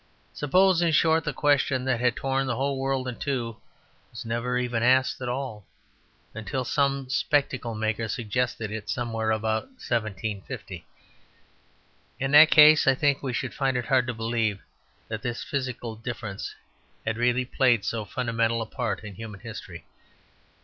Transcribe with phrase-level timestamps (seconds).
[0.33, 3.57] Suppose, in short, the question that had torn the whole world in two
[4.09, 5.63] was never even asked at all,
[6.33, 10.87] until some spectacle maker suggested it somewhere about 1750.
[12.19, 14.63] In that case I think we should find it hard to believe
[15.07, 16.55] that this physical difference
[17.05, 19.85] had really played so fundamental a part in human history.